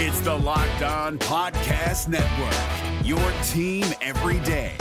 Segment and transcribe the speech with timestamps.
[0.00, 3.18] It's the Locked On Podcast Network, your
[3.48, 4.76] team every day.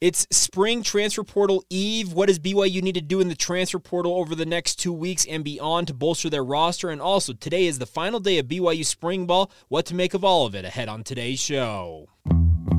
[0.00, 2.12] It's spring transfer portal eve.
[2.12, 5.26] What does BYU need to do in the transfer portal over the next two weeks
[5.26, 6.90] and beyond to bolster their roster?
[6.90, 9.50] And also, today is the final day of BYU spring ball.
[9.66, 12.08] What to make of all of it ahead on today's show.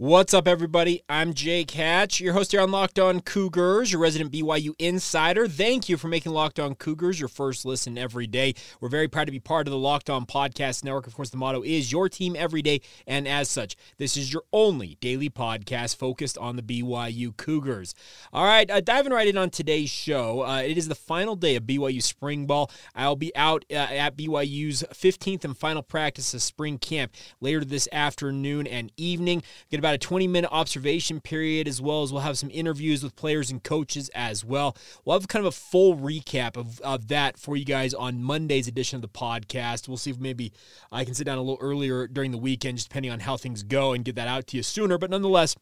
[0.00, 1.02] What's up, everybody?
[1.08, 5.48] I'm Jake Hatch, your host here on Locked On Cougars, your resident BYU insider.
[5.48, 8.54] Thank you for making Locked On Cougars your first listen every day.
[8.80, 11.08] We're very proud to be part of the Locked On Podcast Network.
[11.08, 14.44] Of course, the motto is your team every day, and as such, this is your
[14.52, 17.92] only daily podcast focused on the BYU Cougars.
[18.32, 21.56] All right, uh, diving right in on today's show, uh, it is the final day
[21.56, 22.70] of BYU spring ball.
[22.94, 27.88] I'll be out uh, at BYU's 15th and final practice of spring camp later this
[27.90, 29.42] afternoon and evening.
[29.72, 33.02] Get about about a 20 minute observation period, as well as we'll have some interviews
[33.02, 34.76] with players and coaches as well.
[35.04, 38.68] We'll have kind of a full recap of, of that for you guys on Monday's
[38.68, 39.88] edition of the podcast.
[39.88, 40.52] We'll see if maybe
[40.92, 43.62] I can sit down a little earlier during the weekend, just depending on how things
[43.62, 44.98] go, and get that out to you sooner.
[44.98, 45.56] But nonetheless,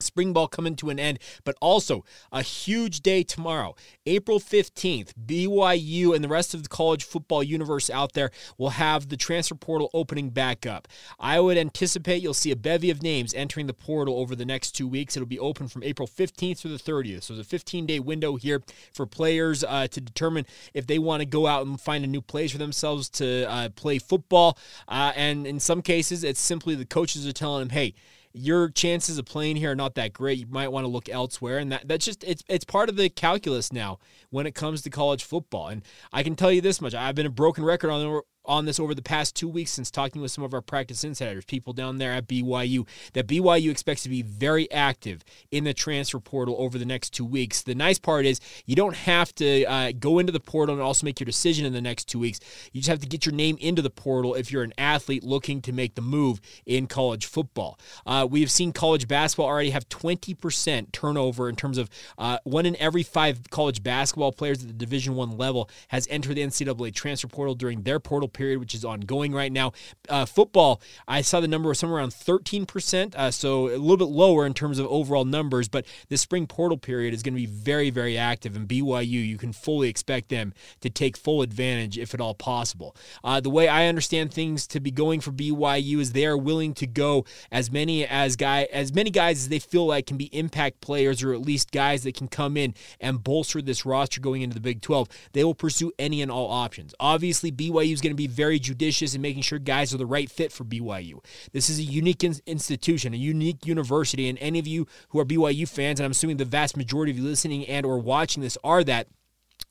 [0.00, 3.74] spring ball coming to an end, but also a huge day tomorrow,
[4.06, 5.12] April 15th.
[5.26, 9.54] BYU and the rest of the college football universe out there will have the transfer
[9.54, 10.88] portal opening back up.
[11.18, 14.72] I would anticipate you'll see a bevy of names entering the portal over the next
[14.72, 15.16] two weeks.
[15.16, 17.24] It'll be open from April 15th through the 30th.
[17.24, 18.62] So there's a 15 day window here
[18.92, 22.22] for players uh, to determine if they want to go out and find a new
[22.22, 24.58] place for themselves to uh, play football.
[24.86, 27.94] Uh, and in some cases, it's simply the coaches are telling them, hey,
[28.32, 30.38] your chances of playing here are not that great.
[30.38, 33.08] You might want to look elsewhere, and that that's just it's it's part of the
[33.08, 33.98] calculus now
[34.30, 35.68] when it comes to college football.
[35.68, 38.80] And I can tell you this much: I've been a broken record on on this
[38.80, 41.98] over the past two weeks since talking with some of our practice insiders, people down
[41.98, 46.78] there at BYU, that BYU expects to be very active in the transfer portal over
[46.78, 47.62] the next two weeks.
[47.62, 51.04] The nice part is you don't have to uh, go into the portal and also
[51.04, 52.40] make your decision in the next two weeks.
[52.72, 55.60] You just have to get your name into the portal if you're an athlete looking
[55.62, 57.78] to make the move in college football.
[58.06, 62.66] Uh, we have seen college basketball already have 20% turnover in terms of uh, one
[62.66, 66.94] in every five college basketball players at the Division One level has entered the NCAA
[66.94, 69.72] transfer portal during their portal period, which is ongoing right now.
[70.08, 74.04] Uh, football, I saw the number was somewhere around 13%, uh, so a little bit
[74.04, 77.46] lower in terms of overall numbers, but this spring portal period is going to be
[77.46, 78.54] very, very active.
[78.54, 82.94] And BYU, you can fully expect them to take full advantage if at all possible.
[83.24, 86.74] Uh, the way I understand things to be going for BYU is they are willing
[86.74, 90.26] to go as many as guy as many guys as they feel like can be
[90.26, 94.42] impact players or at least guys that can come in and bolster this roster going
[94.42, 95.08] into the Big 12.
[95.32, 96.94] They will pursue any and all options.
[97.00, 100.30] Obviously, BYU is going to be very judicious in making sure guys are the right
[100.30, 101.24] fit for BYU.
[101.52, 105.24] This is a unique in- institution, a unique university, and any of you who are
[105.24, 108.58] BYU fans, and I'm assuming the vast majority of you listening and or watching this
[108.62, 109.08] are that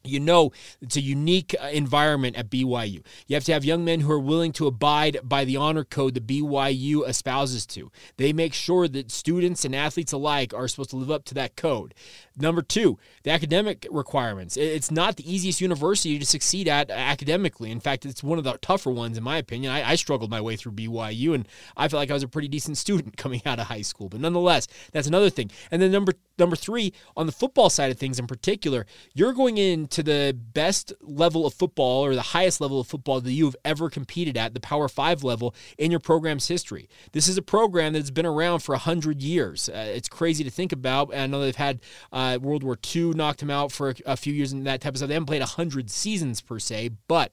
[0.08, 0.52] you know
[0.82, 3.04] it's a unique uh, environment at BYU.
[3.28, 6.14] You have to have young men who are willing to abide by the honor code
[6.16, 7.92] that BYU espouses to.
[8.18, 11.56] They make sure that students and athletes alike are supposed to live up to that
[11.56, 11.94] code.
[12.40, 14.58] Number two, the academic requirements.
[14.58, 17.72] It's not the easiest university to succeed at academically.
[17.72, 19.72] In fact, it's one of the tougher ones, in my opinion.
[19.72, 22.48] I, I struggled my way through BYU, and I feel like I was a pretty
[22.48, 24.10] decent student coming out of high school.
[24.10, 25.50] But nonetheless, that's another thing.
[25.72, 28.86] And then number number three, on the football side of things in particular,
[29.16, 33.32] you're going into the best level of football or the highest level of football that
[33.32, 36.90] you have ever competed at, the Power Five level in your program's history.
[37.12, 39.70] This is a program that's been around for hundred years.
[39.70, 41.16] Uh, it's crazy to think about.
[41.16, 41.82] I know they've had.
[42.12, 44.94] Uh, World War II knocked them out for a, a few years and that type
[44.94, 45.08] of stuff.
[45.08, 47.32] They haven't played 100 seasons per se, but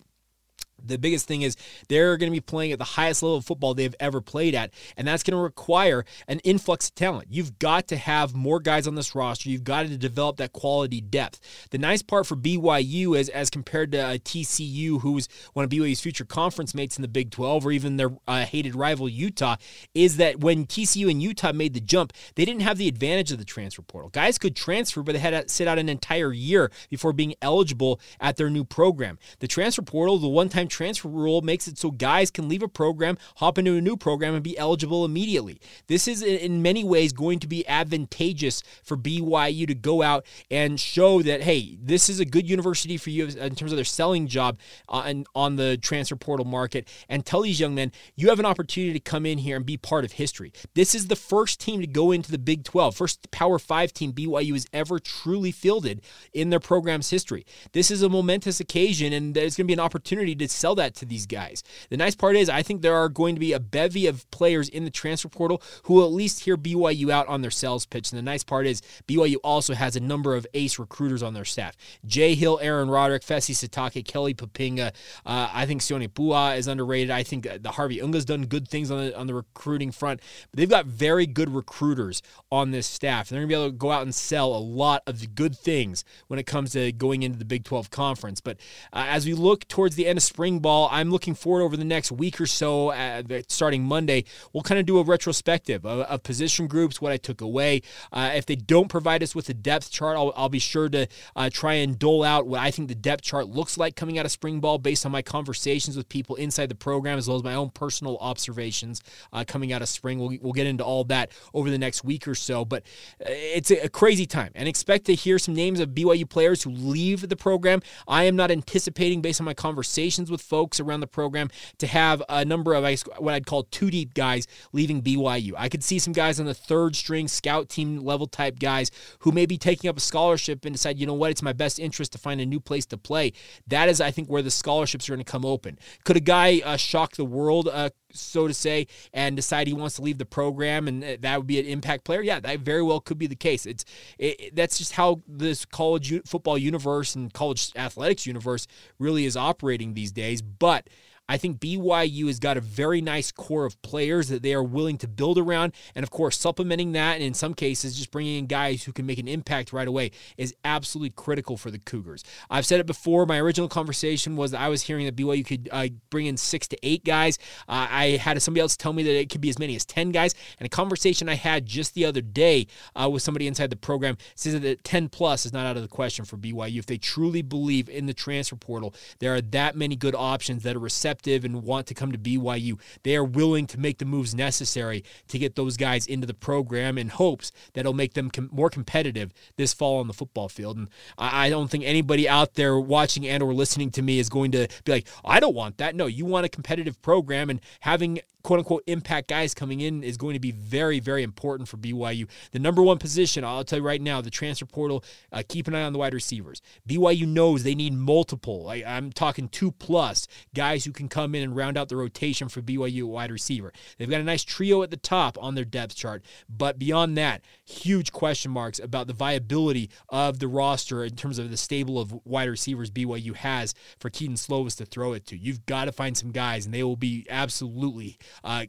[0.83, 1.57] the biggest thing is
[1.89, 4.73] they're going to be playing at the highest level of football they've ever played at,
[4.97, 7.29] and that's going to require an influx of talent.
[7.31, 9.49] You've got to have more guys on this roster.
[9.49, 11.41] You've got to develop that quality depth.
[11.71, 16.01] The nice part for BYU is, as compared to uh, TCU, who's one of BYU's
[16.01, 19.57] future conference mates in the Big 12, or even their uh, hated rival Utah,
[19.95, 23.39] is that when TCU and Utah made the jump, they didn't have the advantage of
[23.39, 24.11] the transfer portal.
[24.11, 28.01] Guys could transfer, but they had to sit out an entire year before being eligible
[28.21, 29.19] at their new program.
[29.39, 33.17] The transfer portal, the one-time transfer rule makes it so guys can leave a program,
[33.37, 35.61] hop into a new program, and be eligible immediately.
[35.87, 40.81] This is in many ways going to be advantageous for BYU to go out and
[40.81, 44.27] show that, hey, this is a good university for you in terms of their selling
[44.27, 48.41] job uh, on, on the transfer portal market and tell these young men you have
[48.41, 50.53] an opportunity to come in here and be part of history.
[50.75, 54.13] This is the first team to go into the Big 12, first Power 5 team
[54.13, 57.47] BYU has ever truly fielded in their program's history.
[57.73, 60.95] This is a momentous occasion, and there's going to be an opportunity to sell that
[60.97, 61.63] to these guys.
[61.91, 64.69] The nice part is, I think there are going to be a bevy of players
[64.69, 68.11] in the transfer portal who will at least hear BYU out on their sales pitch.
[68.11, 71.45] And the nice part is, BYU also has a number of ace recruiters on their
[71.45, 71.77] staff.
[72.07, 74.93] Jay Hill, Aaron Roderick, Fesi Sitake, Kelly Poppinga.
[75.27, 77.11] Uh, I think Sione Po'uha is underrated.
[77.11, 80.21] I think the Harvey Unga's done good things on the on the recruiting front.
[80.51, 83.31] But they've got very good recruiters on this staff.
[83.31, 85.27] And they're going to be able to go out and sell a lot of the
[85.27, 88.41] good things when it comes to going into the Big 12 conference.
[88.41, 88.59] But
[88.93, 91.85] uh, as we look towards the end of spring ball, I'm looking forward over the
[91.85, 96.23] next week or so, uh, starting Monday, we'll kind of do a retrospective of, of
[96.23, 97.83] position groups, what I took away.
[98.13, 101.07] Uh, if they don't provide us with a depth chart, I'll, I'll be sure to
[101.35, 104.27] uh, try and dole out what I think the depth chart looks like coming out
[104.27, 107.45] of spring ball based on my conversations with people inside the program as well as
[107.45, 109.03] my own personal observations
[109.33, 110.19] uh, coming out of spring.
[110.19, 112.65] We'll, we'll get into all that over the next week or so.
[112.65, 112.83] But
[113.21, 116.63] uh, it's a, a crazy time and expect to hear some names of BYU players
[116.63, 117.81] who leave the program.
[118.07, 122.23] I am not anticipating, based on my conversations with folks around the program, to have
[122.29, 122.85] a number of
[123.19, 125.53] what I'd call two deep guys leaving BYU.
[125.57, 128.91] I could see some guys on the third string scout team level type guys
[129.21, 131.79] who may be taking up a scholarship and decide, you know what, it's my best
[131.79, 133.33] interest to find a new place to play.
[133.67, 135.79] That is, I think, where the scholarships are going to come open.
[136.05, 137.69] Could a guy uh, shock the world?
[137.69, 141.37] Uh, so to say, and decide he wants to leave the program, and uh, that
[141.37, 142.23] would be an impact player.
[142.23, 143.67] Yeah, that very well could be the case.
[143.67, 143.85] It's
[144.19, 148.67] it, that's just how this college football universe and college athletics universe
[148.99, 150.43] really is operating these days.
[150.43, 150.89] But
[151.27, 154.99] I think BYU has got a very nice core of players that they are willing
[154.99, 155.73] to build around.
[155.95, 159.07] And of course, supplementing that, and in some cases, just bringing in guys who can
[159.07, 162.25] make an impact right away is absolutely critical for the Cougars.
[162.51, 163.25] I've said it before.
[163.25, 166.79] My original conversation was I was hearing that BYU could uh, bring in six to
[166.83, 167.39] eight guys.
[167.69, 170.11] Uh, I had somebody else tell me that it could be as many as 10
[170.11, 170.35] guys.
[170.59, 174.19] And a conversation I had just the other day uh, with somebody inside the program
[174.35, 176.79] says that 10 plus is not out of the question for BYU.
[176.79, 180.77] If they truly believe in the transfer portal, there are that many good options that
[180.77, 184.05] are receptive receptive and want to come to BYU, they are willing to make the
[184.05, 188.31] moves necessary to get those guys into the program in hopes that it'll make them
[188.31, 190.77] com- more competitive this fall on the football field.
[190.77, 194.29] And I, I don't think anybody out there watching and or listening to me is
[194.29, 195.95] going to be like, I don't want that.
[195.95, 200.17] No, you want a competitive program and having quote unquote impact guys coming in is
[200.17, 202.29] going to be very, very important for BYU.
[202.53, 205.03] The number one position, I'll tell you right now, the transfer portal,
[205.33, 206.61] uh, keep an eye on the wide receivers.
[206.89, 211.43] BYU knows they need multiple, I, I'm talking two plus guys who can come in
[211.43, 213.73] and round out the rotation for BYU wide receiver.
[213.99, 217.43] They've got a nice trio at the top on their depth chart, but beyond that,
[217.65, 222.15] huge question marks about the viability of the roster in terms of the stable of
[222.25, 225.37] wide receivers BYU has for Kedon Slovis to throw it to.
[225.37, 228.67] You've got to find some guys, and they will be absolutely uh,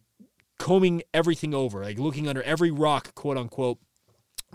[0.58, 3.80] combing everything over, like looking under every rock, quote unquote,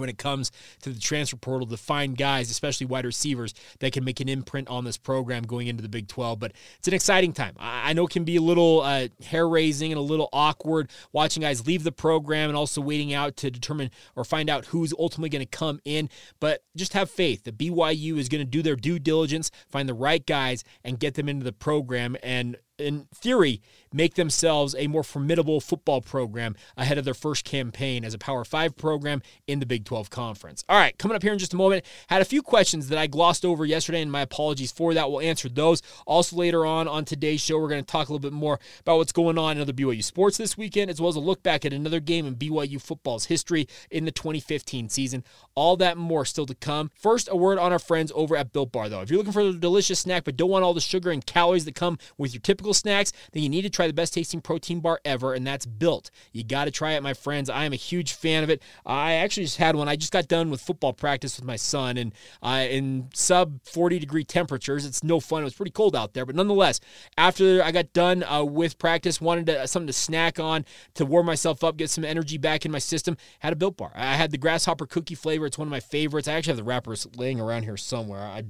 [0.01, 0.51] when it comes
[0.83, 4.69] to the transfer portal to find guys, especially wide receivers, that can make an imprint
[4.69, 6.39] on this program going into the Big 12.
[6.39, 7.55] But it's an exciting time.
[7.59, 11.43] I know it can be a little uh, hair raising and a little awkward watching
[11.43, 15.29] guys leave the program and also waiting out to determine or find out who's ultimately
[15.29, 16.09] going to come in.
[16.41, 19.95] But just have faith that BYU is going to do their due diligence, find the
[19.95, 22.17] right guys, and get them into the program.
[22.23, 23.61] And in theory,
[23.93, 28.45] make themselves a more formidable football program ahead of their first campaign as a Power
[28.45, 30.65] 5 program in the Big 12 Conference.
[30.69, 33.07] All right, coming up here in just a moment, had a few questions that I
[33.07, 35.11] glossed over yesterday, and my apologies for that.
[35.11, 35.83] We'll answer those.
[36.07, 38.99] Also, later on on today's show, we're going to talk a little bit more about
[38.99, 41.65] what's going on in other BYU sports this weekend, as well as a look back
[41.65, 45.25] at another game in BYU football's history in the 2015 season.
[45.55, 46.91] All that more still to come.
[46.95, 49.01] First, a word on our friends over at Built Bar, though.
[49.01, 51.65] If you're looking for a delicious snack but don't want all the sugar and calories
[51.65, 54.81] that come with your typical snacks, then you need to try the best tasting protein
[54.81, 56.11] bar ever, and that's Built.
[56.33, 57.49] You got to try it, my friends.
[57.49, 58.63] I am a huge fan of it.
[58.85, 59.89] I actually just had one.
[59.89, 62.13] I just got done with football practice with my son, and
[62.43, 65.43] uh, in sub 40 degree temperatures, it's no fun.
[65.43, 66.81] It was pretty cold out there, but nonetheless,
[67.17, 71.27] after I got done uh, with practice, wanted to, something to snack on to warm
[71.27, 73.17] myself up, get some energy back in my system.
[73.41, 73.93] Had a Built Bar.
[73.95, 75.47] I had the grasshopper cookie flavor.
[75.47, 76.29] It's one of my favorites.
[76.29, 78.21] I actually have the wrappers laying around here somewhere.
[78.21, 78.45] I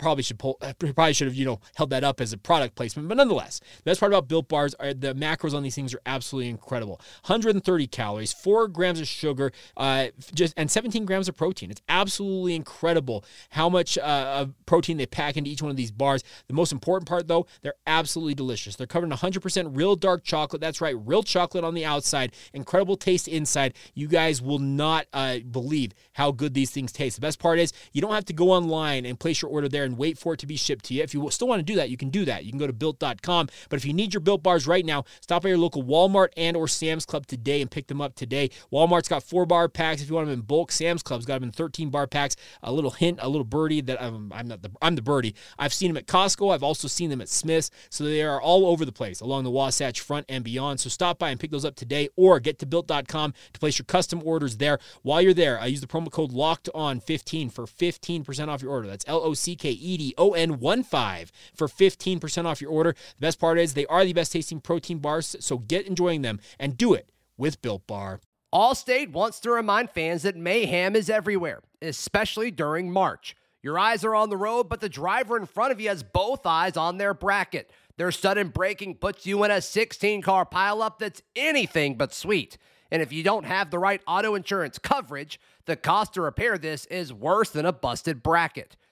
[0.00, 3.08] probably should pull, probably should have you know held that up as a product placement,
[3.08, 6.00] but nonetheless, the best part about Built Bars are the macros on these things are
[6.06, 7.00] absolutely incredible.
[7.26, 11.70] 130 calories, four grams of sugar, uh, just and 17 grams of protein.
[11.70, 16.24] It's absolutely incredible how much uh, protein they pack into each one of these bars.
[16.48, 18.76] The most important part though, they're absolutely delicious.
[18.76, 20.60] They're covered in 100% real dark chocolate.
[20.60, 23.74] That's right, real chocolate on the outside, incredible taste inside.
[23.94, 27.16] You guys will not uh, believe how good these things taste.
[27.16, 29.89] The best part is you don't have to go online and place your order there
[29.90, 31.02] and wait for it to be shipped to you.
[31.02, 32.44] If you still want to do that, you can do that.
[32.44, 33.48] You can go to built.com.
[33.68, 36.56] But if you need your built bars right now, stop by your local Walmart and
[36.56, 38.50] or Sam's Club today and pick them up today.
[38.72, 40.72] Walmart's got four bar packs if you want them in bulk.
[40.72, 42.36] Sam's Club's got them in 13 bar packs.
[42.62, 45.34] A little hint, a little birdie that I'm, I'm not the I'm the birdie.
[45.58, 46.54] I've seen them at Costco.
[46.54, 47.70] I've also seen them at Smith's.
[47.90, 50.80] So they are all over the place along the Wasatch Front and beyond.
[50.80, 53.86] So stop by and pick those up today or get to built.com to place your
[53.86, 54.78] custom orders there.
[55.02, 58.70] While you're there, I use the promo code locked on 15 for 15% off your
[58.70, 58.88] order.
[58.88, 62.70] That's L O C K E D O N 1 5 for 15% off your
[62.70, 62.92] order.
[62.92, 66.40] The best part is they are the best tasting protein bars, so get enjoying them
[66.58, 68.20] and do it with Built Bar.
[68.52, 73.36] Allstate wants to remind fans that mayhem is everywhere, especially during March.
[73.62, 76.46] Your eyes are on the road, but the driver in front of you has both
[76.46, 77.70] eyes on their bracket.
[77.96, 82.56] Their sudden braking puts you in a 16 car pileup that's anything but sweet.
[82.90, 86.86] And if you don't have the right auto insurance coverage, the cost to repair this
[86.86, 88.76] is worse than a busted bracket.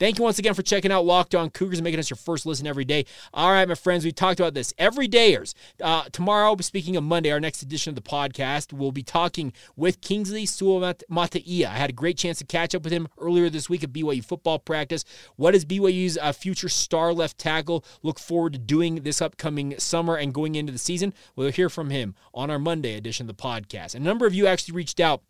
[0.00, 2.46] Thank you once again for checking out Locked On Cougars and making us your first
[2.46, 3.04] listen every day.
[3.34, 5.52] All right, my friends, we talked about this every dayers.
[5.78, 10.00] Uh, tomorrow, speaking of Monday, our next edition of the podcast, we'll be talking with
[10.00, 11.66] Kingsley Suamataia.
[11.66, 14.24] I had a great chance to catch up with him earlier this week at BYU
[14.24, 15.04] football practice.
[15.36, 20.16] What is BYU's uh, future star left tackle look forward to doing this upcoming summer
[20.16, 21.12] and going into the season?
[21.36, 23.94] We'll hear from him on our Monday edition of the podcast.
[23.94, 25.20] A number of you actually reached out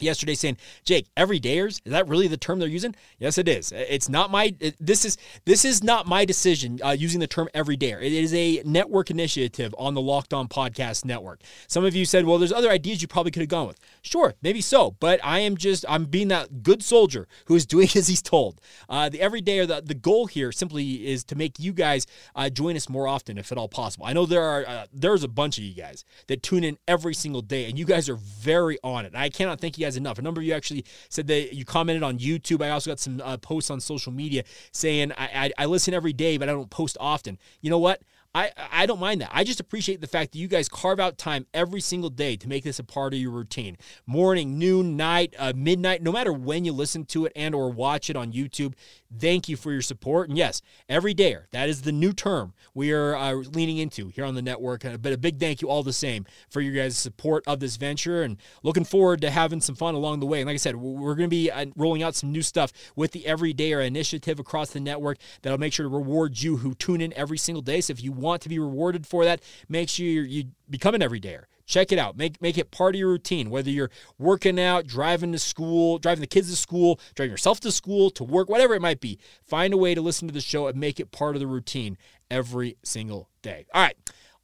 [0.00, 3.72] yesterday saying, "Jake, everydayers, is that really the term they're using?" Yes, it is.
[3.72, 8.02] It's not my this is this is not my decision uh, using the term everydayer.
[8.02, 11.40] It is a network initiative on the Locked On Podcast Network.
[11.66, 14.34] Some of you said, "Well, there's other ideas you probably could have gone with." Sure,
[14.42, 18.08] maybe so, but I am just I'm being that good soldier who is doing as
[18.08, 18.60] he's told.
[18.88, 22.48] Uh, the everyday or the the goal here simply is to make you guys uh,
[22.48, 24.06] join us more often, if at all possible.
[24.06, 27.14] I know there are uh, there's a bunch of you guys that tune in every
[27.14, 29.14] single day, and you guys are very on it.
[29.14, 30.18] I cannot thank you guys enough.
[30.18, 32.62] A number of you actually said that you commented on YouTube.
[32.62, 36.12] I also got some uh, posts on social media saying I, I, I listen every
[36.12, 37.38] day, but I don't post often.
[37.60, 38.02] You know what?
[38.34, 39.30] I, I don't mind that.
[39.32, 42.48] I just appreciate the fact that you guys carve out time every single day to
[42.48, 43.76] make this a part of your routine.
[44.06, 48.08] Morning, noon, night, uh, midnight, no matter when you listen to it and or watch
[48.08, 48.74] it on YouTube.
[49.18, 50.28] Thank you for your support.
[50.28, 54.08] And yes, every every day, that is the new term we are uh, leaning into
[54.08, 54.84] here on the network.
[54.84, 57.76] Uh, but a big thank you all the same for your guys' support of this
[57.76, 60.42] venture and looking forward to having some fun along the way.
[60.42, 63.12] And like I said, we're going to be uh, rolling out some new stuff with
[63.12, 67.14] the Everydayer initiative across the network that'll make sure to reward you who tune in
[67.14, 67.80] every single day.
[67.80, 71.44] So if you want to be rewarded for that, make sure you become an everydayer.
[71.66, 72.16] Check it out.
[72.16, 73.50] Make make it part of your routine.
[73.50, 77.70] Whether you're working out, driving to school, driving the kids to school, driving yourself to
[77.70, 79.18] school, to work, whatever it might be.
[79.44, 81.98] Find a way to listen to the show and make it part of the routine
[82.30, 83.66] every single day.
[83.74, 83.96] All right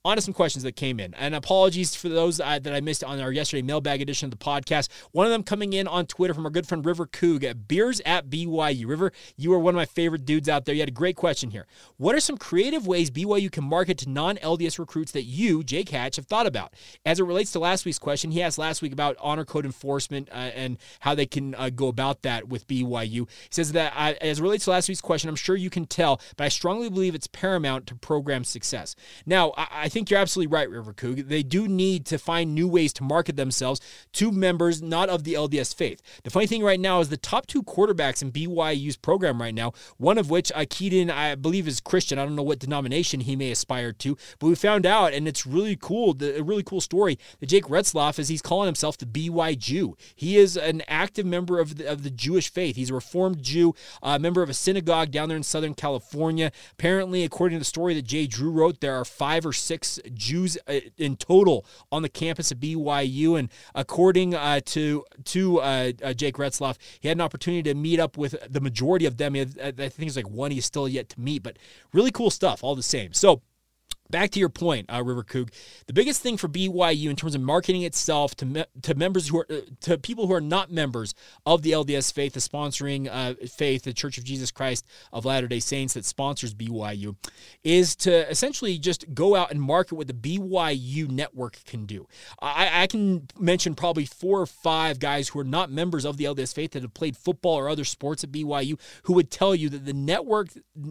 [0.04, 1.14] on to some questions that came in.
[1.14, 4.44] And apologies for those uh, that I missed on our yesterday mailbag edition of the
[4.44, 4.88] podcast.
[5.12, 8.02] One of them coming in on Twitter from our good friend River Coog at Beers
[8.04, 8.86] at BYU.
[8.86, 10.74] River, you are one of my favorite dudes out there.
[10.74, 11.66] You had a great question here.
[11.96, 15.88] What are some creative ways BYU can market to non LDS recruits that you, Jake
[15.88, 16.74] Hatch, have thought about?
[17.06, 20.28] As it relates to last week's question, he asked last week about honor code enforcement
[20.30, 23.10] uh, and how they can uh, go about that with BYU.
[23.10, 25.86] He says that uh, as it relates to last week's question, I'm sure you can
[25.86, 28.94] tell, but I strongly believe it's paramount to program success.
[29.24, 31.28] Now, I, I think you're absolutely right, River Coog.
[31.28, 33.80] They do need to find new ways to market themselves
[34.14, 36.02] to members not of the LDS faith.
[36.24, 39.72] The funny thing right now is the top two quarterbacks in BYU's program right now,
[39.96, 42.18] one of which, Kedon, I believe is Christian.
[42.18, 45.46] I don't know what denomination he may aspire to, but we found out, and it's
[45.46, 49.06] really cool, the, a really cool story that Jake Retzlaff is he's calling himself the
[49.06, 49.96] BY Jew.
[50.16, 52.74] He is an active member of the, of the Jewish faith.
[52.74, 56.50] He's a Reformed Jew, a member of a synagogue down there in Southern California.
[56.72, 60.58] Apparently, according to the story that Jay Drew wrote, there are five or six Jews
[60.68, 63.38] uh, in total on the campus of BYU.
[63.38, 68.00] And according uh, to to uh, uh, Jake Retzlaff, he had an opportunity to meet
[68.00, 69.34] up with the majority of them.
[69.34, 71.58] I think it's like one he's still yet to meet, but
[71.92, 73.12] really cool stuff all the same.
[73.12, 73.42] So
[74.10, 75.50] back to your point, uh, River Coog.
[75.86, 79.38] The biggest thing for BYU in terms of marketing itself to me- to members who
[79.38, 81.14] are uh, to people who are not members
[81.46, 85.48] of the LDS faith, the sponsoring uh, faith, the Church of Jesus Christ of Latter
[85.48, 87.16] Day Saints that sponsors BYU,
[87.62, 92.06] is to essentially just go out and market what the BYU network can do.
[92.40, 96.24] I, I can mention probably four or five guys who are not members of the
[96.24, 99.68] LDS faith that have played football or other sports at BYU who would tell you
[99.70, 100.48] that the network,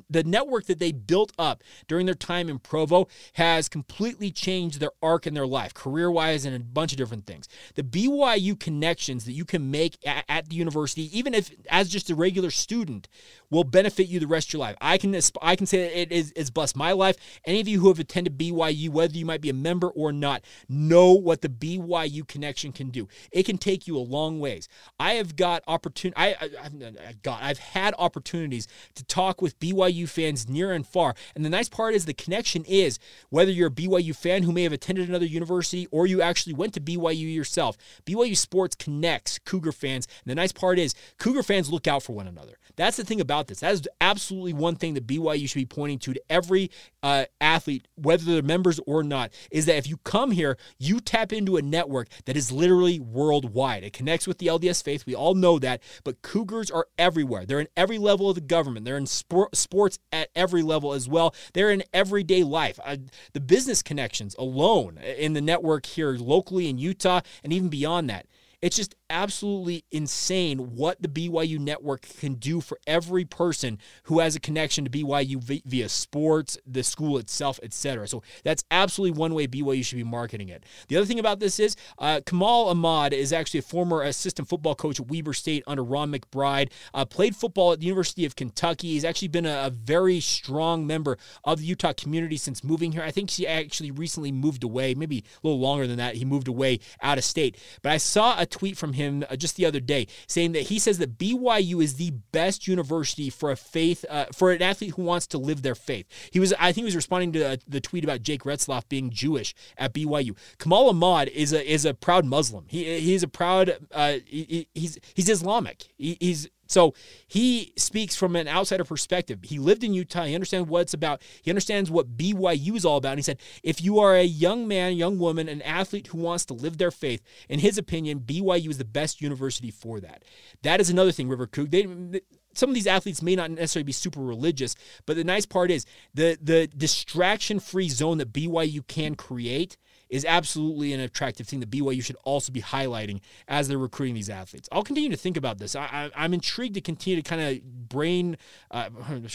[0.09, 3.02] the network that they built up during their time in Provo
[3.33, 7.25] has completely changed their arc in their life, career wise, and a bunch of different
[7.25, 7.47] things.
[7.75, 12.09] The BYU connections that you can make at, at, the university, even if as just
[12.09, 13.07] a regular student,
[13.49, 14.75] will benefit you the rest of your life.
[14.81, 17.17] I can I can say that it is it's blessed my life.
[17.45, 20.43] Any of you who have attended BYU, whether you might be a member or not,
[20.67, 23.07] know what the BYU connection can do.
[23.31, 24.67] It can take you a long ways.
[24.99, 26.17] I have got opportunity.
[26.17, 31.15] I, I, I've got I've had opportunities to talk with BYU fans near and far,
[31.35, 32.92] and the nice part is the connection is
[33.29, 36.73] whether you're a BYU fan who may have attended another university or you actually went
[36.73, 37.77] to BYU yourself.
[38.05, 40.07] BYU sports connects Cougar fans.
[40.23, 42.57] And the nice part is Cougar fans look out for one another.
[42.75, 43.59] That's the thing about this.
[43.59, 46.71] That is absolutely one thing that BYU should be pointing to to every
[47.01, 51.33] uh, athlete, whether they're members or not, is that if you come here, you tap
[51.33, 53.83] into a network that is literally worldwide.
[53.83, 55.05] It connects with the LDS faith.
[55.05, 57.45] We all know that, but Cougars are everywhere.
[57.45, 58.85] They're in every level of the government.
[58.85, 61.35] They're in sport, sports at every level as well.
[61.53, 62.79] They're in everyday life.
[62.85, 62.97] Uh,
[63.33, 68.27] the business connections alone in the network here locally in Utah and even beyond that.
[68.61, 74.35] It's just absolutely insane what the BYU network can do for every person who has
[74.35, 78.07] a connection to BYU via sports, the school itself, etc.
[78.07, 80.65] So that's absolutely one way BYU should be marketing it.
[80.87, 84.73] The other thing about this is uh, Kamal Ahmad is actually a former assistant football
[84.73, 86.71] coach at Weber State under Ron McBride.
[86.93, 88.89] Uh, played football at the University of Kentucky.
[88.89, 93.03] He's actually been a, a very strong member of the Utah community since moving here.
[93.03, 96.15] I think he actually recently moved away, maybe a little longer than that.
[96.15, 97.57] He moved away out of state.
[97.83, 100.63] But I saw a tweet from him him uh, just the other day, saying that
[100.63, 104.91] he says that BYU is the best university for a faith uh, for an athlete
[104.95, 106.05] who wants to live their faith.
[106.31, 109.09] He was, I think, he was responding to uh, the tweet about Jake Retzlaff being
[109.09, 110.37] Jewish at BYU.
[110.57, 112.65] Kamal Ahmad is a is a proud Muslim.
[112.67, 115.85] He he's a proud uh, he, he's he's Islamic.
[115.97, 116.95] He, he's so
[117.27, 119.39] he speaks from an outsider perspective.
[119.43, 120.23] He lived in Utah.
[120.23, 121.21] He understands what it's about.
[121.43, 123.11] He understands what BYU is all about.
[123.11, 126.45] And he said, if you are a young man, young woman, an athlete who wants
[126.45, 130.23] to live their faith, in his opinion, BYU is the best university for that.
[130.63, 131.69] That is another thing, River Coog.
[131.69, 132.21] They,
[132.55, 134.75] some of these athletes may not necessarily be super religious,
[135.05, 139.77] but the nice part is the the distraction free zone that BYU can create
[140.13, 144.29] is absolutely an attractive thing that BYU should also be highlighting as they're recruiting these
[144.29, 144.69] athletes.
[144.71, 145.75] I'll continue to think about this.
[145.75, 148.37] I, am intrigued to continue to kind of brain,
[148.69, 148.89] uh,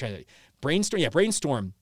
[0.61, 1.75] brainstorm, yeah, brainstorm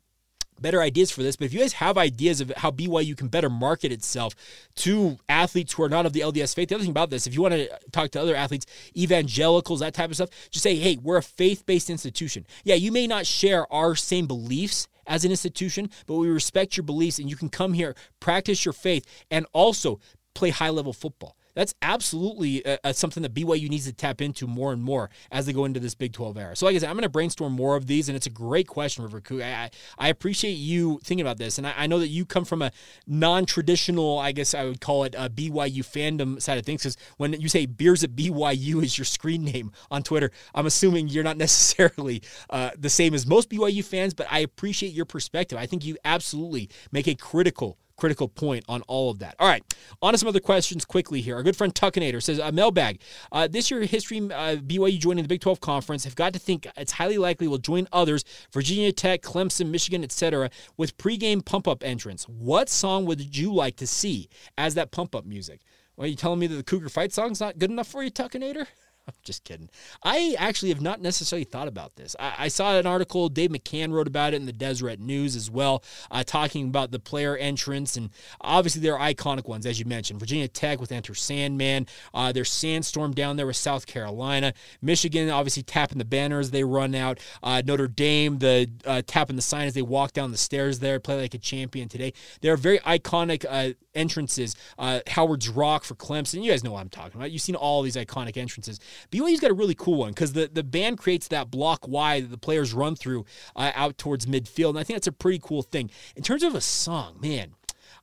[0.59, 1.37] better ideas for this.
[1.37, 4.35] But if you guys have ideas of how BYU can better market itself
[4.76, 7.35] to athletes who are not of the LDS faith, the other thing about this, if
[7.35, 8.64] you want to talk to other athletes,
[8.96, 12.46] evangelicals, that type of stuff, just say, hey, we're a faith based institution.
[12.64, 16.85] Yeah, you may not share our same beliefs as an institution, but we respect your
[16.85, 20.01] beliefs and you can come here, practice your faith, and also
[20.35, 24.47] play high level football that's absolutely uh, uh, something that BYU needs to tap into
[24.47, 26.55] more and more as they go into this Big 12 era.
[26.55, 28.69] So, like I said, I'm going to brainstorm more of these, and it's a great
[28.69, 29.42] question, River Coog.
[29.42, 32.61] I, I appreciate you thinking about this, and I, I know that you come from
[32.61, 32.71] a
[33.07, 36.83] non-traditional, I guess I would call it, a BYU fandom side of things.
[36.83, 41.09] Because when you say "beers at BYU" is your screen name on Twitter, I'm assuming
[41.09, 45.59] you're not necessarily uh, the same as most BYU fans, but I appreciate your perspective.
[45.59, 49.35] I think you absolutely make a critical critical point on all of that.
[49.38, 49.62] All right,
[50.02, 51.37] on to some other questions quickly here.
[51.37, 53.00] Our good friend Tuckinator says, uh, Mailbag,
[53.32, 56.66] uh, this year history, uh, BYU joining the Big 12 Conference, have got to think
[56.76, 62.28] it's highly likely will join others, Virginia Tech, Clemson, Michigan, etc., with pregame pump-up entrance.
[62.28, 65.61] What song would you like to see as that pump-up music?
[65.96, 68.11] Well, are you telling me that the Cougar Fight song's not good enough for you,
[68.11, 68.66] Tuckinator?
[69.09, 69.71] I'm just kidding.
[70.03, 72.16] I actually have not necessarily thought about this.
[72.19, 75.51] I, I, saw an article, Dave McCann wrote about it in the Deseret News as
[75.51, 77.97] well, uh, talking about the player entrance.
[77.97, 80.19] And obviously, there are iconic ones, as you mentioned.
[80.19, 81.87] Virginia Tech with Enter Sandman.
[82.12, 84.53] Uh, there's Sandstorm down there with South Carolina.
[84.83, 87.21] Michigan, obviously, tapping the banner as they run out.
[87.42, 90.99] Uh, Notre Dame, the uh, tapping the sign as they walk down the stairs there,
[90.99, 92.12] play like a champion today.
[92.40, 94.57] There are very iconic uh, entrances.
[94.79, 96.42] Uh, Howard's Rock for Clemson.
[96.42, 97.31] You guys know what I'm talking about.
[97.31, 98.81] You've seen all these iconic entrances.
[99.11, 102.30] BYU's got a really cool one because the, the band creates that block Y that
[102.30, 104.70] the players run through uh, out towards midfield.
[104.70, 105.90] And I think that's a pretty cool thing.
[106.14, 107.54] In terms of a song, man,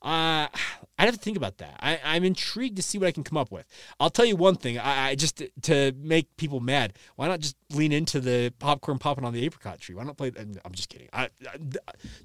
[0.02, 0.48] uh,
[1.00, 1.76] I'd have to think about that.
[1.80, 3.66] I, am intrigued to see what I can come up with.
[4.00, 4.78] I'll tell you one thing.
[4.78, 6.94] I, I, just to make people mad.
[7.16, 9.96] Why not just lean into the popcorn popping on the apricot tree?
[9.96, 10.32] Why not play?
[10.38, 11.08] I'm just kidding.
[11.14, 11.30] I,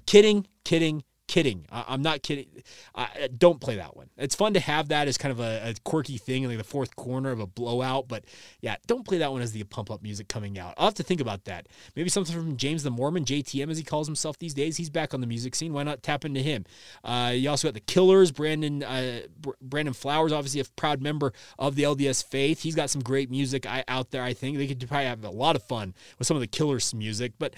[0.05, 1.65] kidding, kidding, kidding.
[1.71, 2.47] I, am not kidding.
[2.95, 4.09] I, don't play that one.
[4.17, 6.63] It's fun to have that as kind of a, a quirky thing in like the
[6.63, 8.25] fourth corner of a blowout, but
[8.61, 10.73] yeah, don't play that one as the pump up music coming out.
[10.77, 11.67] I'll have to think about that.
[11.95, 14.75] Maybe something from James the Mormon, JTM as he calls himself these days.
[14.77, 15.71] He's back on the music scene.
[15.71, 16.65] Why not tap into him?
[17.03, 19.21] Uh, you also got the Killers, Brandon uh,
[19.61, 22.63] Brandon Flowers, obviously a proud member of the LDS faith.
[22.63, 24.23] He's got some great music out there.
[24.23, 26.91] I think they could probably have a lot of fun with some of the Killers
[26.93, 27.53] music, but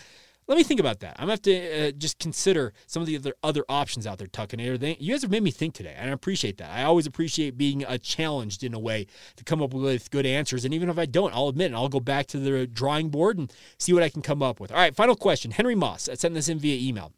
[0.51, 1.15] let me think about that.
[1.17, 4.27] I'm gonna have to uh, just consider some of the other other options out there,
[4.27, 6.71] Tuckinator, you guys have made me think today, and I appreciate that.
[6.71, 10.65] I always appreciate being uh, challenged in a way to come up with good answers.
[10.65, 13.37] And even if I don't, I'll admit, and I'll go back to the drawing board
[13.37, 14.73] and see what I can come up with.
[14.73, 15.51] All right, final question.
[15.51, 17.13] Henry Moss sent this in via email.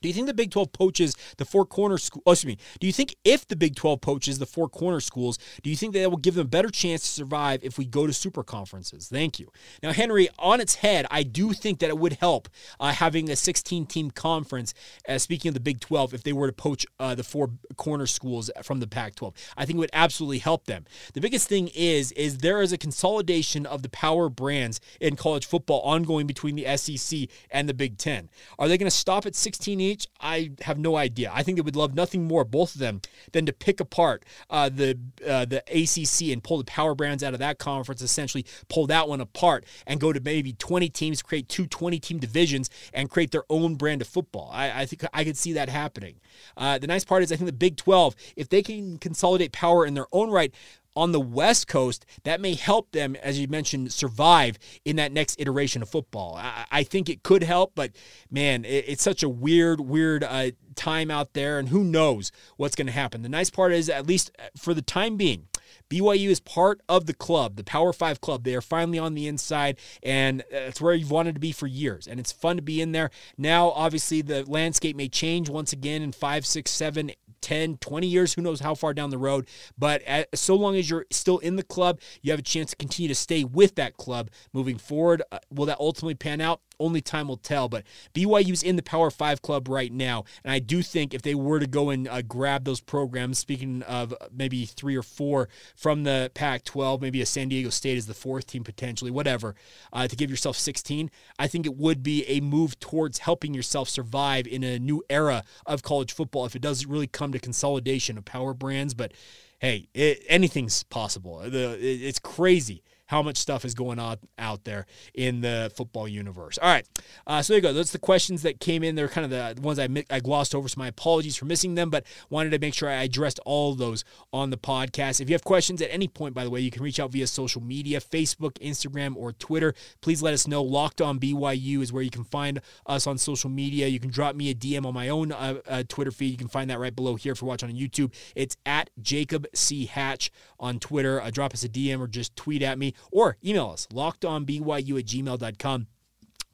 [0.00, 2.22] Do you think the Big 12 poaches the four corner school?
[2.26, 2.58] Oh, excuse me.
[2.80, 5.94] Do you think if the Big 12 poaches the four corner schools, do you think
[5.94, 9.08] that will give them a better chance to survive if we go to super conferences?
[9.08, 9.48] Thank you.
[9.82, 12.48] Now, Henry, on its head, I do think that it would help
[12.80, 14.74] uh, having a 16 team conference.
[15.08, 18.06] Uh, speaking of the Big 12, if they were to poach uh, the four corner
[18.06, 20.84] schools from the Pac 12, I think it would absolutely help them.
[21.14, 25.46] The biggest thing is, is there is a consolidation of the power brands in college
[25.46, 28.28] football ongoing between the SEC and the Big 10.
[28.58, 30.06] Are they going to stop at 16 each?
[30.20, 31.30] I have no idea.
[31.34, 33.00] I think they would love nothing more, both of them,
[33.32, 37.32] than to pick apart uh, the uh, the ACC and pull the power brands out
[37.32, 41.48] of that conference, essentially pull that one apart and go to maybe 20 teams, create
[41.48, 44.50] two 20 team divisions, and create their own brand of football.
[44.52, 46.16] I, I think I could see that happening.
[46.56, 49.84] Uh, the nice part is I think the Big 12, if they can consolidate power
[49.84, 50.54] in their own right,
[50.98, 55.40] on the West Coast, that may help them, as you mentioned, survive in that next
[55.40, 56.36] iteration of football.
[56.36, 57.92] I, I think it could help, but
[58.30, 62.74] man, it, it's such a weird, weird uh, time out there, and who knows what's
[62.74, 63.22] going to happen.
[63.22, 65.46] The nice part is, at least for the time being,
[65.88, 68.44] BYU is part of the club, the Power Five club.
[68.44, 72.06] They are finally on the inside, and it's where you've wanted to be for years.
[72.06, 73.10] And it's fun to be in there.
[73.36, 78.34] Now, obviously, the landscape may change once again in five, six, seven, 10, 20 years,
[78.34, 79.48] who knows how far down the road.
[79.76, 80.02] But
[80.34, 83.14] so long as you're still in the club, you have a chance to continue to
[83.14, 85.22] stay with that club moving forward.
[85.30, 86.60] Uh, will that ultimately pan out?
[86.80, 87.68] Only time will tell.
[87.68, 90.24] But BYU's in the Power Five club right now.
[90.44, 93.82] And I do think if they were to go and uh, grab those programs, speaking
[93.82, 98.06] of maybe three or four from the Pac 12, maybe a San Diego State as
[98.06, 99.54] the fourth team potentially, whatever,
[99.92, 103.88] uh, to give yourself 16, I think it would be a move towards helping yourself
[103.88, 108.18] survive in a new era of college football if it does really come to consolidation
[108.18, 108.94] of power brands.
[108.94, 109.12] But
[109.58, 111.38] hey, it, anything's possible.
[111.38, 116.06] The, it, it's crazy how much stuff is going on out there in the football
[116.06, 116.58] universe.
[116.58, 116.86] All right,
[117.26, 117.72] uh, so there you go.
[117.72, 118.94] That's the questions that came in.
[118.94, 121.90] They're kind of the ones I, I glossed over, so my apologies for missing them,
[121.90, 125.20] but wanted to make sure I addressed all those on the podcast.
[125.20, 127.26] If you have questions at any point, by the way, you can reach out via
[127.26, 129.74] social media Facebook, Instagram, or Twitter.
[130.00, 130.62] Please let us know.
[130.62, 133.86] Locked on BYU is where you can find us on social media.
[133.86, 136.30] You can drop me a DM on my own uh, uh, Twitter feed.
[136.30, 138.12] You can find that right below here if you're watching on YouTube.
[138.36, 139.86] It's at Jacob C.
[139.86, 141.20] Hatch on Twitter.
[141.22, 145.06] Uh, drop us a DM or just tweet at me or email us lockedonbyu at
[145.06, 145.86] gmail.com.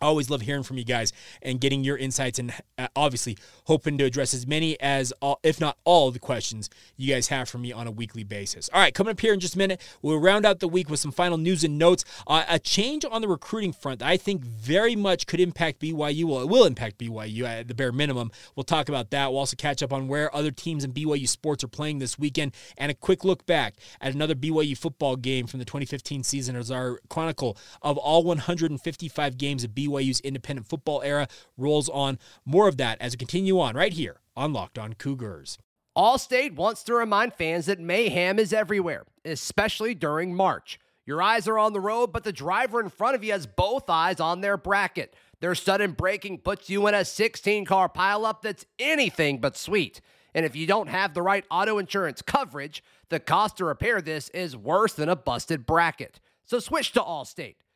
[0.01, 3.97] I always love hearing from you guys and getting your insights and uh, obviously hoping
[3.99, 7.59] to address as many as all, if not all the questions you guys have for
[7.59, 8.69] me on a weekly basis.
[8.73, 10.99] All right, coming up here in just a minute, we'll round out the week with
[10.99, 12.05] some final news and notes.
[12.27, 16.25] Uh, a change on the recruiting front that I think very much could impact BYU.
[16.25, 18.33] Well, it will impact BYU at the bare minimum.
[18.57, 19.31] We'll talk about that.
[19.31, 22.55] We'll also catch up on where other teams in BYU sports are playing this weekend
[22.77, 26.71] and a quick look back at another BYU football game from the 2015 season as
[26.71, 32.19] our chronicle of all 155 games of BYU BYU's independent football era rolls on.
[32.45, 35.59] More of that as we continue on right here on Locked On Cougars.
[35.97, 40.81] Allstate wants to remind fans that mayhem is everywhere, especially during March.
[41.07, 43.89] Your eyes are on the road, but the driver in front of you has both
[43.89, 45.15] eyes on their bracket.
[45.41, 50.01] Their sudden braking puts you in a 16 car pileup that's anything but sweet.
[50.35, 54.31] And if you don't have the right auto insurance coverage, the cost to repair this
[54.31, 56.19] is worse than a busted bracket.
[56.45, 57.57] So switch to Allstate.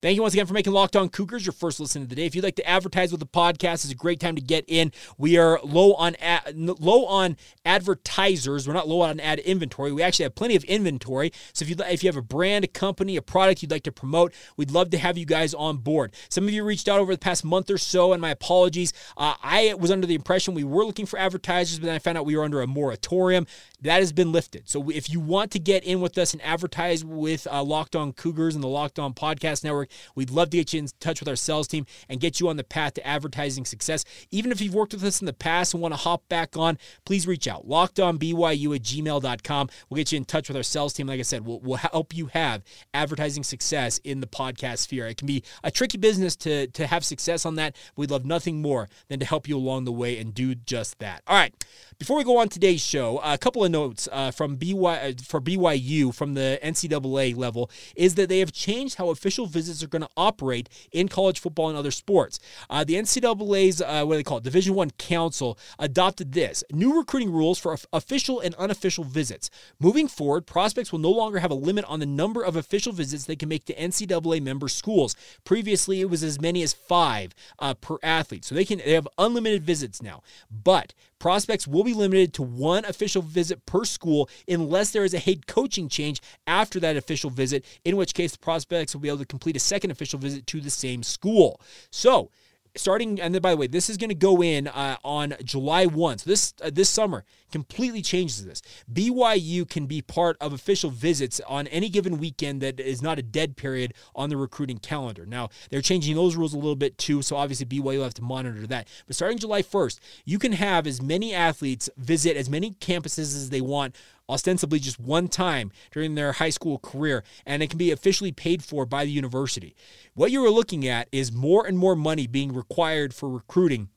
[0.00, 2.24] Thank you once again for making Locked On Cougars your first listen of the day.
[2.24, 4.92] If you'd like to advertise with the podcast, it's a great time to get in.
[5.16, 8.68] We are low on ad, low on advertisers.
[8.68, 9.90] We're not low on ad inventory.
[9.90, 11.32] We actually have plenty of inventory.
[11.52, 13.92] So if you if you have a brand, a company, a product you'd like to
[13.92, 16.14] promote, we'd love to have you guys on board.
[16.28, 18.92] Some of you reached out over the past month or so, and my apologies.
[19.16, 22.16] Uh, I was under the impression we were looking for advertisers, but then I found
[22.16, 23.48] out we were under a moratorium.
[23.82, 24.68] That has been lifted.
[24.68, 28.12] So if you want to get in with us and advertise with uh, Locked On
[28.12, 31.28] Cougars and the Locked On Podcast Network We'd love to get you in touch with
[31.28, 34.04] our sales team and get you on the path to advertising success.
[34.30, 36.78] Even if you've worked with us in the past and want to hop back on,
[37.04, 37.68] please reach out.
[37.68, 39.68] LockedOnBYU at gmail.com.
[39.88, 41.06] We'll get you in touch with our sales team.
[41.06, 42.62] Like I said, we'll, we'll help you have
[42.94, 45.06] advertising success in the podcast sphere.
[45.06, 47.76] It can be a tricky business to, to have success on that.
[47.96, 51.22] We'd love nothing more than to help you along the way and do just that.
[51.26, 51.54] All right.
[51.98, 55.40] Before we go on today's show, a couple of notes uh, from BY, uh, for
[55.40, 60.02] BYU from the NCAA level is that they have changed how official visits are going
[60.02, 62.38] to operate in college football and other sports.
[62.70, 66.96] Uh, the NCAA's uh, what do they call it, Division One Council adopted this new
[66.96, 69.50] recruiting rules for official and unofficial visits.
[69.80, 73.24] Moving forward, prospects will no longer have a limit on the number of official visits
[73.24, 75.16] they can make to NCAA member schools.
[75.42, 79.08] Previously, it was as many as five uh, per athlete, so they can they have
[79.18, 80.22] unlimited visits now.
[80.48, 85.18] But Prospects will be limited to one official visit per school unless there is a
[85.18, 89.18] head coaching change after that official visit, in which case the prospects will be able
[89.18, 91.60] to complete a second official visit to the same school.
[91.90, 92.30] So,
[92.76, 95.86] starting and then by the way this is going to go in uh, on july
[95.86, 98.62] 1 so this uh, this summer completely changes this.
[98.92, 103.22] Byu can be part of official visits on any given weekend that is not a
[103.22, 105.24] dead period on the recruiting calendar.
[105.26, 108.22] Now they're changing those rules a little bit too so obviously byu will have to
[108.22, 108.88] monitor that.
[109.06, 113.50] But starting july 1st you can have as many athletes visit as many campuses as
[113.50, 113.96] they want
[114.28, 118.62] ostensibly just one time during their high school career, and it can be officially paid
[118.62, 119.74] for by the university.
[120.14, 123.88] What you are looking at is more and more money being required for recruiting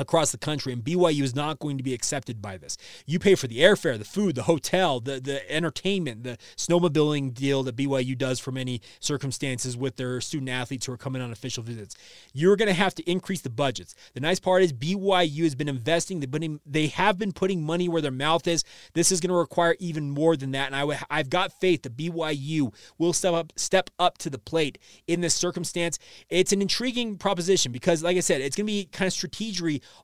[0.00, 2.76] across the country, and BYU is not going to be accepted by this.
[3.06, 7.62] You pay for the airfare, the food, the hotel, the, the entertainment, the snowmobiling deal
[7.64, 11.62] that BYU does for many circumstances with their student athletes who are coming on official
[11.62, 11.94] visits.
[12.32, 13.94] You're going to have to increase the budgets.
[14.14, 16.24] The nice part is BYU has been investing.
[16.66, 18.64] They have been putting money where their mouth is.
[18.94, 21.96] This is going to require even more than that, and I, I've got faith that
[21.96, 25.98] BYU will step up, step up to the plate in this circumstance.
[26.30, 29.50] It's an intriguing proposition because, like I said, it's going to be kind of strategic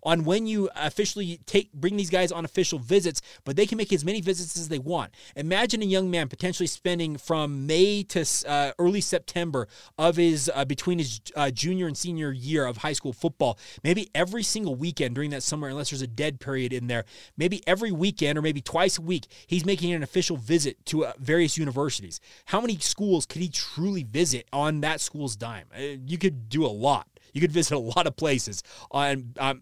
[0.02, 3.92] on when you officially take bring these guys on official visits, but they can make
[3.92, 5.12] as many visits as they want.
[5.34, 9.66] Imagine a young man potentially spending from May to uh, early September
[9.98, 13.58] of his uh, between his uh, junior and senior year of high school football.
[13.82, 17.04] Maybe every single weekend during that summer, unless there's a dead period in there.
[17.36, 21.12] Maybe every weekend or maybe twice a week, he's making an official visit to uh,
[21.18, 22.20] various universities.
[22.46, 25.66] How many schools could he truly visit on that school's dime?
[25.74, 27.08] Uh, you could do a lot.
[27.36, 28.62] You could visit a lot of places.
[28.92, 29.60] On um,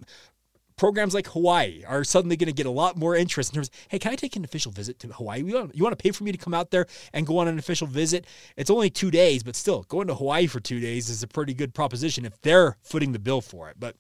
[0.77, 3.67] programs like Hawaii are suddenly going to get a lot more interest in terms.
[3.67, 5.43] Of, hey, can I take an official visit to Hawaii?
[5.43, 7.49] You want, you want to pay for me to come out there and go on
[7.49, 8.29] an official visit?
[8.57, 11.53] It's only two days, but still, going to Hawaii for two days is a pretty
[11.53, 13.77] good proposition if they're footing the bill for it.
[13.81, 13.97] But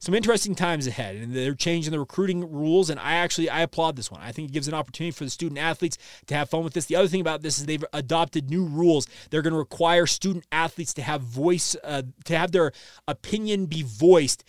[0.00, 3.96] some interesting times ahead and they're changing the recruiting rules and i actually i applaud
[3.96, 4.20] this one.
[4.20, 6.86] I think it gives an opportunity for the student athletes to have fun with this.
[6.86, 9.06] The other thing about this is they've adopted new rules.
[9.30, 12.72] They're going to require student athletes to have voice uh, to have their
[13.06, 14.44] opinion be voiced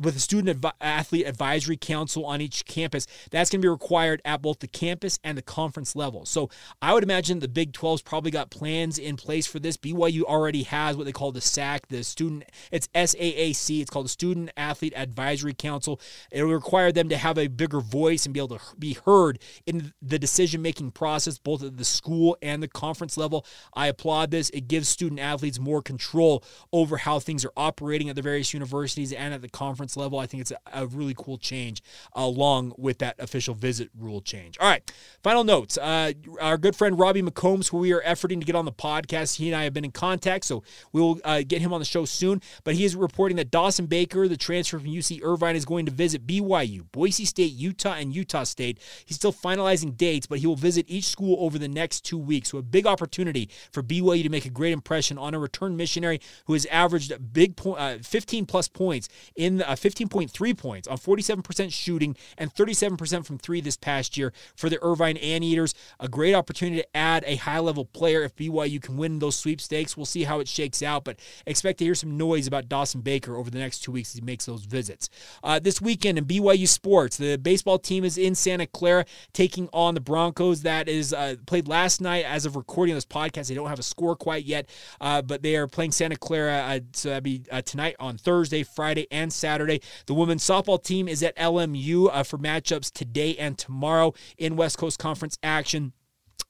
[0.00, 4.42] with a student athlete advisory council on each campus that's going to be required at
[4.42, 6.50] both the campus and the conference level so
[6.82, 10.62] i would imagine the big 12's probably got plans in place for this byu already
[10.64, 14.94] has what they call the sac the student it's saac it's called the student Athlete
[14.96, 16.00] Advisory Council.
[16.30, 19.38] It will require them to have a bigger voice and be able to be heard
[19.66, 23.46] in the decision making process, both at the school and the conference level.
[23.74, 24.50] I applaud this.
[24.50, 29.12] It gives student athletes more control over how things are operating at the various universities
[29.12, 30.18] and at the conference level.
[30.18, 31.82] I think it's a, a really cool change
[32.14, 34.58] along with that official visit rule change.
[34.58, 34.90] All right,
[35.22, 35.78] final notes.
[35.78, 39.36] Uh, our good friend Robbie McCombs, who we are efforting to get on the podcast,
[39.36, 41.84] he and I have been in contact, so we will uh, get him on the
[41.84, 42.40] show soon.
[42.64, 45.92] But he is reporting that Dawson Baker, the transfer from UC Irvine is going to
[45.92, 48.78] visit BYU, Boise State, Utah, and Utah State.
[49.04, 52.50] He's still finalizing dates, but he will visit each school over the next two weeks.
[52.50, 56.20] So a big opportunity for BYU to make a great impression on a return missionary
[56.46, 61.72] who has averaged big point, uh, 15 plus points in uh, 15.3 points on 47%
[61.72, 65.74] shooting and 37% from three this past year for the Irvine Anteaters.
[66.00, 69.96] A great opportunity to add a high level player if BYU can win those sweepstakes.
[69.96, 73.36] We'll see how it shakes out, but expect to hear some noise about Dawson Baker
[73.36, 75.08] over the next two weeks as he makes those visits.
[75.42, 79.94] Uh, this weekend in BYU sports, the baseball team is in Santa Clara taking on
[79.94, 80.62] the Broncos.
[80.62, 82.24] That is uh, played last night.
[82.24, 84.68] As of recording this podcast, they don't have a score quite yet,
[85.00, 86.58] uh, but they are playing Santa Clara.
[86.58, 89.80] Uh, so that'd be uh, tonight on Thursday, Friday, and Saturday.
[90.06, 94.78] The women's softball team is at LMU uh, for matchups today and tomorrow in West
[94.78, 95.92] Coast Conference action.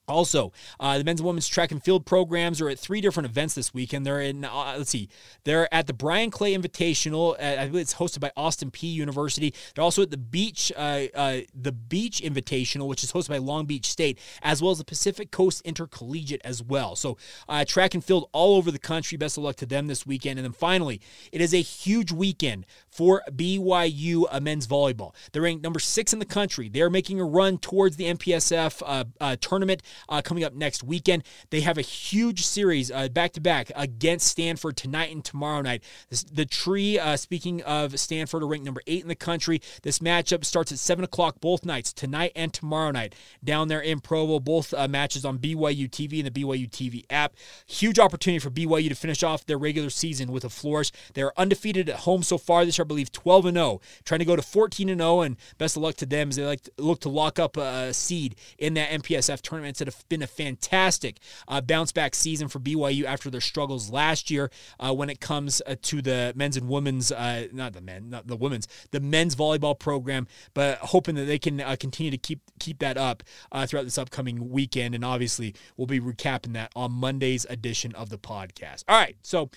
[0.07, 3.55] Also, uh, the men's and women's track and field programs are at three different events
[3.55, 4.05] this weekend.
[4.05, 5.09] They're in, uh, let's see,
[5.43, 7.33] they're at the Bryan Clay Invitational.
[7.33, 9.53] Uh, I believe it's hosted by Austin P University.
[9.73, 13.65] They're also at the Beach, uh, uh, the Beach Invitational, which is hosted by Long
[13.65, 16.95] Beach State, as well as the Pacific Coast Intercollegiate as well.
[16.95, 17.17] So,
[17.49, 19.17] uh, track and field all over the country.
[19.17, 20.37] Best of luck to them this weekend.
[20.37, 25.13] And then finally, it is a huge weekend for BYU men's volleyball.
[25.31, 26.69] They're ranked number six in the country.
[26.69, 31.23] They're making a run towards the MPSF tournament uh, coming up next weekend.
[31.49, 35.83] They have a huge series back to back against Stanford tonight and tomorrow night.
[36.09, 39.61] This, the Tree, uh, speaking of Stanford, are ranked number eight in the country.
[39.83, 43.99] This matchup starts at 7 o'clock both nights, tonight and tomorrow night, down there in
[43.99, 44.39] Provo.
[44.39, 47.33] Both uh, matches on BYU TV and the BYU TV app.
[47.67, 50.91] Huge opportunity for BYU to finish off their regular season with a flourish.
[51.13, 54.35] They're undefeated at home so far this year, believe 12 and 0, trying to go
[54.35, 57.01] to 14 and 0, and best of luck to them as they like to look
[57.01, 59.79] to lock up a seed in that MPSF tournament.
[59.81, 61.17] It's been a fantastic
[61.47, 65.61] uh, bounce back season for BYU after their struggles last year uh, when it comes
[65.65, 69.35] uh, to the men's and women's, uh, not the men, not the women's, the men's
[69.35, 70.27] volleyball program.
[70.53, 73.97] But hoping that they can uh, continue to keep keep that up uh, throughout this
[73.97, 78.83] upcoming weekend, and obviously we'll be recapping that on Monday's edition of the podcast.
[78.87, 79.49] All right, so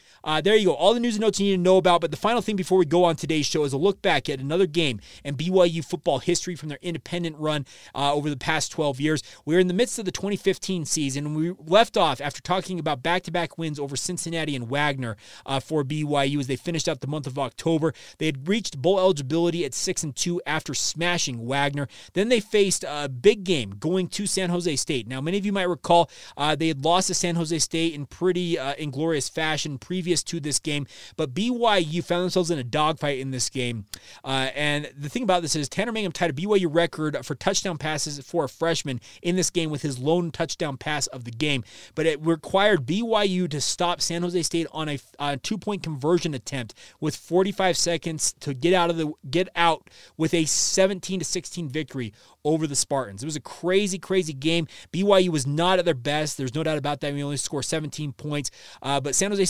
[0.43, 2.01] there you go, all the news and notes you need to know about.
[2.01, 4.41] But the final thing before we go on today's show is a look back at
[4.41, 9.23] another game and BYU football history from their independent run over the past 12 years.
[9.45, 13.03] We're in the midst of the 2015 season, and we left off after talking about
[13.03, 17.01] back to back wins over Cincinnati and Wagner uh, for BYU as they finished out
[17.01, 17.95] the month of October.
[18.19, 21.89] They had reached bowl eligibility at 6 and 2 after smashing Wagner.
[22.13, 25.09] Then they faced a big game going to San Jose State.
[25.09, 28.07] Now, many of you might recall uh, they had lost to San Jose State in
[28.07, 33.08] pretty uh, inglorious fashion previous to this game, but BYU found themselves in a dogfight
[33.11, 33.87] in this game.
[34.25, 37.79] Uh, and the thing about this is Tanner Mangum tied a BYU record for touchdown
[37.79, 41.65] passes for a freshman in this game with his lone touchdown pass of the game,
[41.95, 46.75] but it required BYU to stop San Jose State on a, a two-point conversion attempt
[47.01, 51.69] with 45 seconds to get out of the get out with a 17 to 16
[51.69, 52.13] victory
[52.49, 53.23] over the Spartans.
[53.23, 54.67] It was a crazy, crazy game.
[54.91, 56.39] BYU was not at their best.
[56.39, 57.13] There's no doubt about that.
[57.13, 58.51] We only scored 17 points,
[58.83, 59.45] uh, but San Jose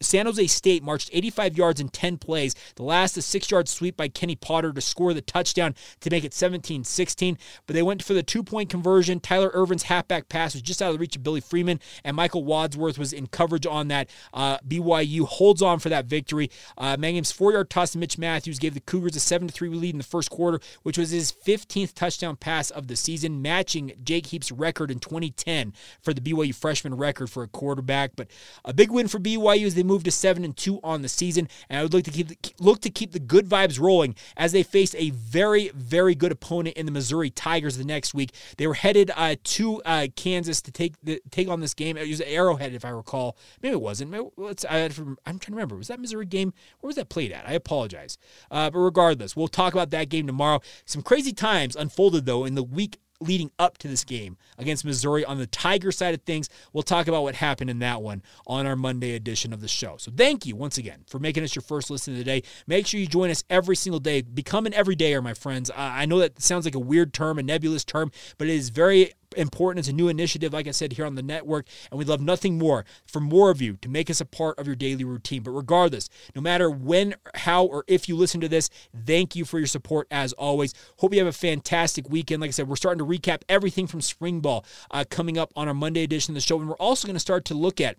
[0.00, 2.54] San Jose State marched 85 yards in 10 plays.
[2.76, 6.32] The last a six-yard sweep by Kenny Potter to score the touchdown to make it
[6.32, 7.36] 17-16.
[7.66, 9.20] But they went for the two-point conversion.
[9.20, 12.44] Tyler Ervin's halfback pass was just out of the reach of Billy Freeman, and Michael
[12.44, 14.08] Wadsworth was in coverage on that.
[14.32, 16.50] Uh, BYU holds on for that victory.
[16.78, 20.04] Uh, Mangum's four-yard toss to Mitch Mathews gave the Cougars a 7-3 lead in the
[20.04, 24.50] first quarter, which was his 15th touchdown touchdown pass of the season, matching Jake Heaps'
[24.52, 28.12] record in 2010 for the BYU freshman record for a quarterback.
[28.16, 28.28] But
[28.64, 31.48] a big win for BYU as they move to seven and two on the season,
[31.68, 34.52] and I would like to keep the, look to keep the good vibes rolling as
[34.52, 38.34] they face a very very good opponent in the Missouri Tigers the next week.
[38.56, 41.96] They were headed uh, to uh, Kansas to take the, take on this game.
[41.96, 43.36] It was Arrowhead, if I recall.
[43.62, 44.10] Maybe it wasn't.
[44.10, 44.26] Maybe,
[44.68, 44.90] I, am
[45.24, 45.76] trying to remember.
[45.76, 46.52] Was that Missouri game?
[46.80, 47.48] Where was that played at?
[47.48, 48.18] I apologize.
[48.50, 50.60] Uh, but regardless, we'll talk about that game tomorrow.
[50.84, 51.76] Some crazy times
[52.18, 56.14] though, in the week leading up to this game against Missouri on the Tiger side
[56.14, 56.48] of things.
[56.72, 59.96] We'll talk about what happened in that one on our Monday edition of the show.
[59.98, 62.42] So thank you once again for making us your first listen of the day.
[62.66, 64.22] Make sure you join us every single day.
[64.22, 65.70] Become an everydayer, my friends.
[65.76, 69.12] I know that sounds like a weird term, a nebulous term, but it is very
[69.36, 69.80] important.
[69.80, 72.58] It's a new initiative, like I said, here on the network, and we'd love nothing
[72.58, 75.42] more for more of you to make us a part of your daily routine.
[75.42, 78.70] But regardless, no matter when, how, or if you listen to this,
[79.06, 80.74] thank you for your support as always.
[80.98, 82.40] Hope you have a fantastic weekend.
[82.40, 85.68] Like I said, we're starting to recap everything from spring ball uh, coming up on
[85.68, 87.96] our Monday edition of the show, and we're also going to start to look at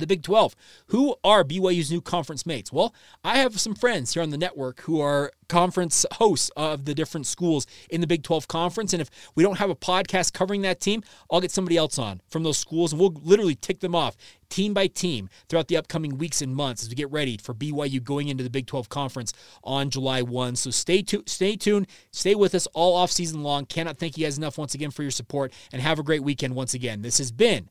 [0.00, 0.56] the Big 12.
[0.86, 2.72] Who are BYU's new conference mates?
[2.72, 6.94] Well, I have some friends here on the network who are conference hosts of the
[6.94, 8.92] different schools in the Big 12 conference.
[8.92, 12.20] And if we don't have a podcast covering that team, I'll get somebody else on
[12.28, 14.16] from those schools and we'll literally tick them off
[14.50, 18.02] team by team throughout the upcoming weeks and months as we get ready for BYU
[18.02, 19.32] going into the Big 12 conference
[19.64, 20.56] on July 1.
[20.56, 23.64] So stay tuned, stay tuned, stay with us all off season long.
[23.64, 26.54] Cannot thank you guys enough once again for your support and have a great weekend
[26.54, 27.00] once again.
[27.02, 27.70] This has been